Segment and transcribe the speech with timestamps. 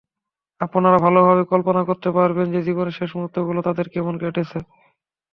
[0.61, 4.57] আপনারা ভালোভাবেই কল্পনা করতে পারবেন যে জীবনের শেষ মুহূর্তগুলো তাদের কেমন কেটেছে।